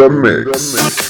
the 0.00 0.08
mix. 0.08 0.72
The 0.72 0.80
house 0.80 1.09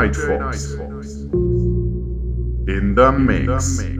DJ 0.00 0.38
Night 0.40 0.56
Fox 0.56 0.76
in 2.68 2.94
the 2.94 3.12
mix. 3.12 3.99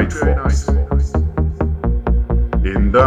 In 0.00 0.08
the 2.90 3.06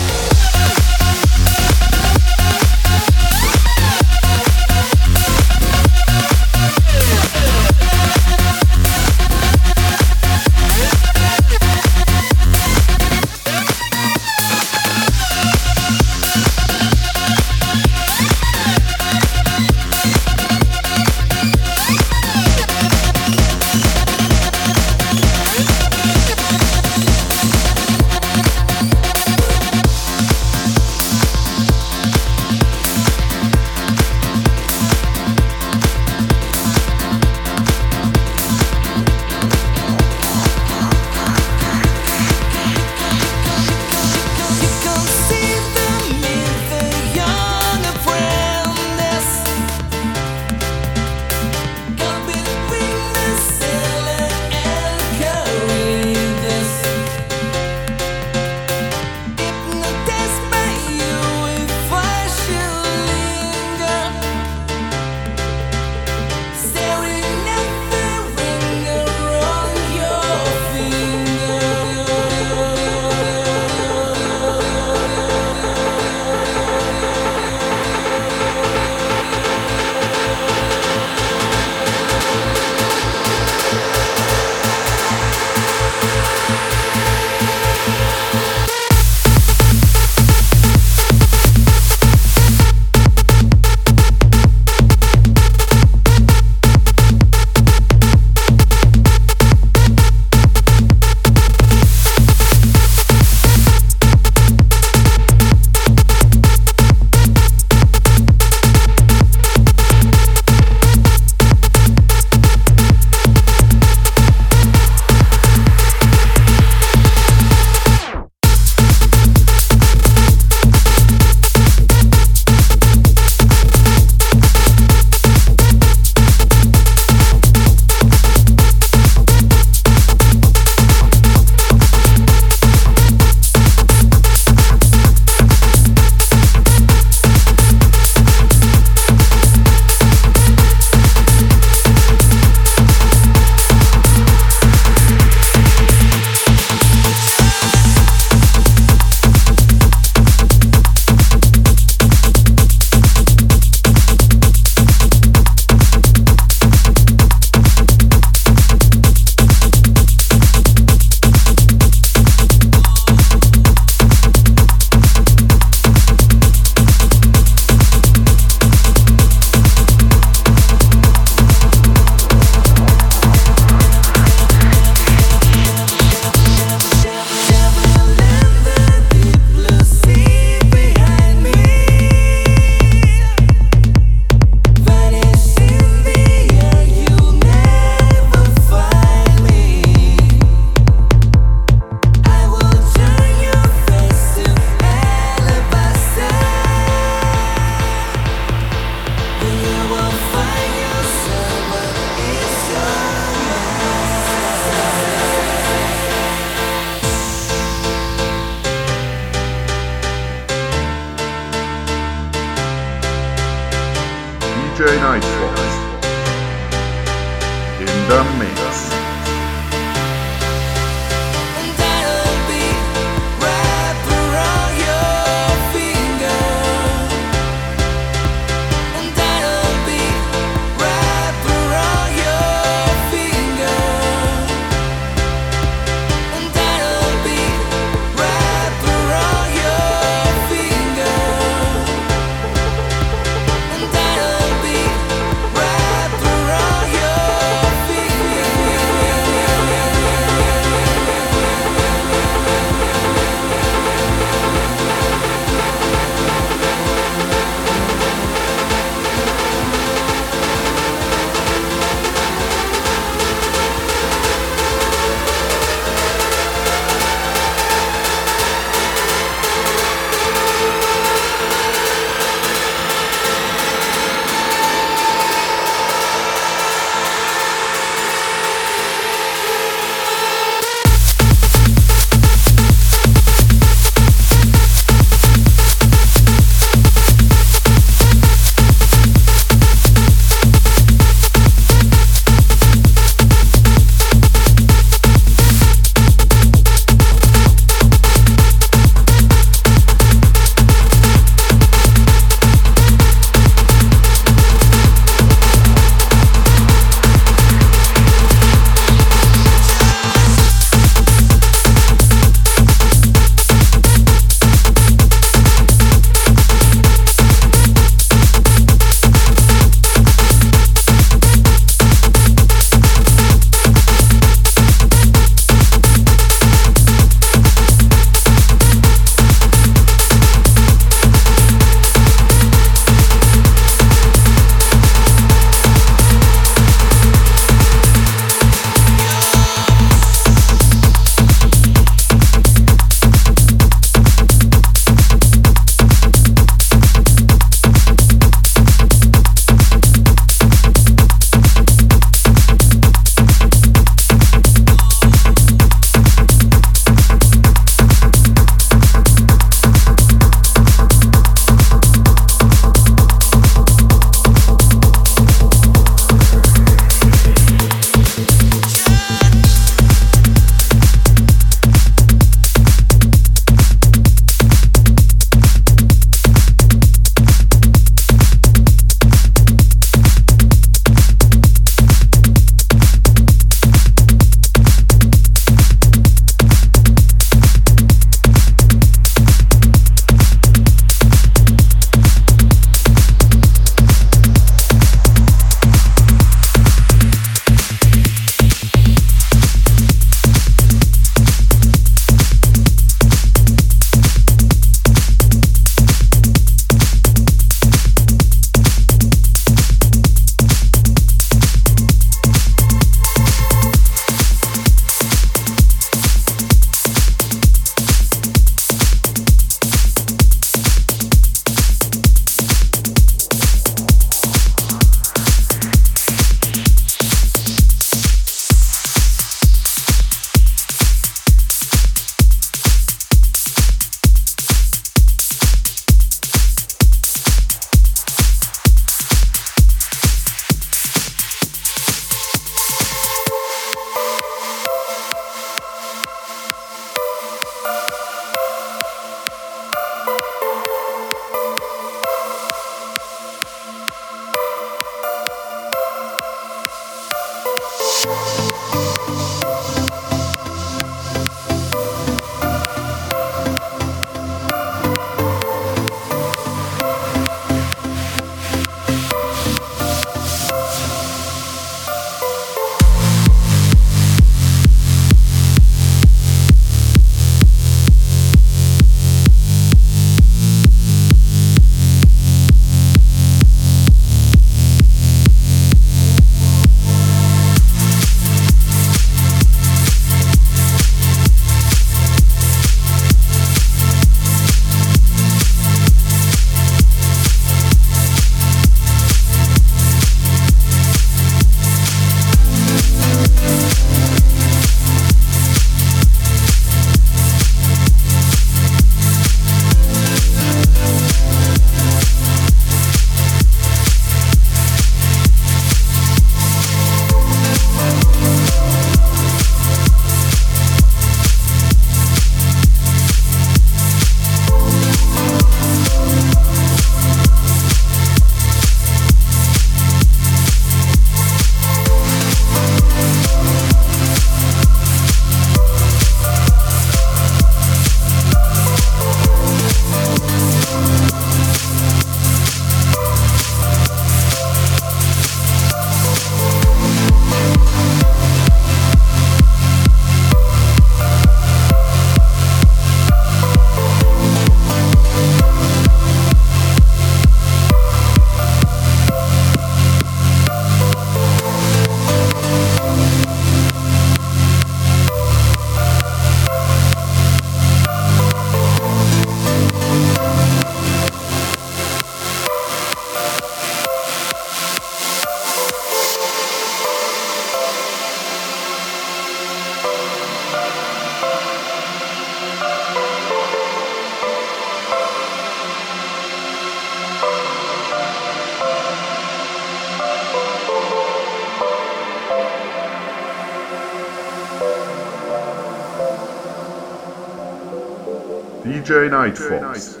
Nightfox. 599.14 600.00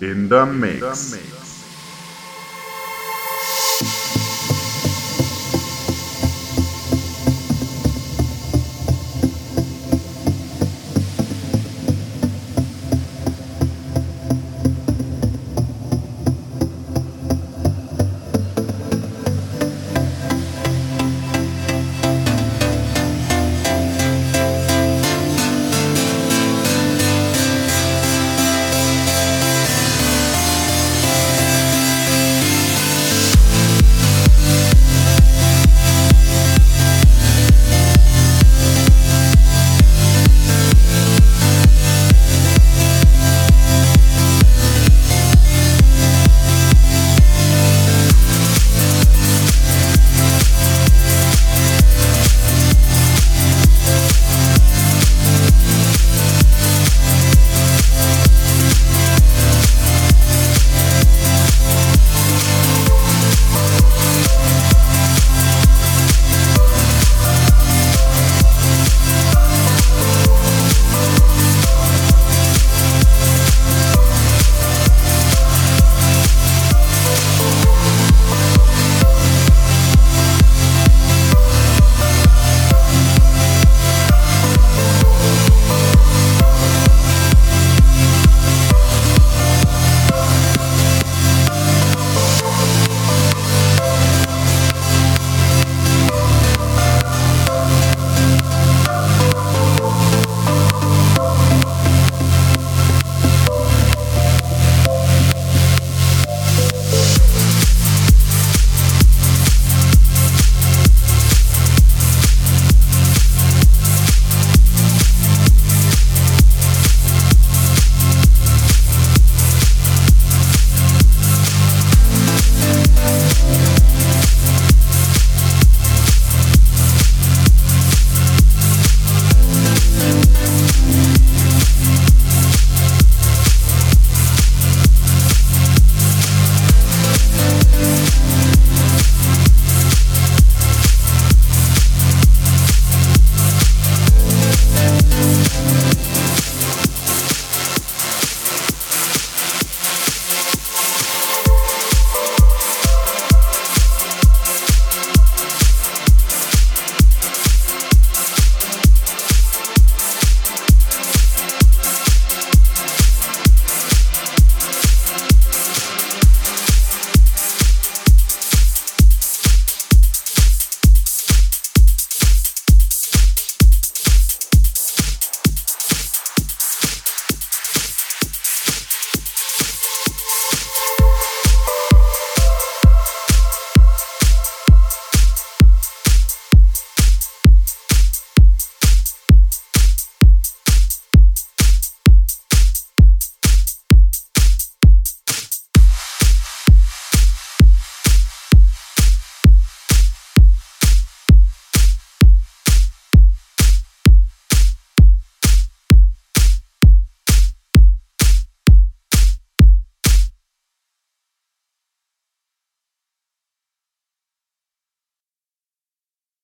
In 0.00 0.28
the 0.28 0.46
mix. 0.46 1.25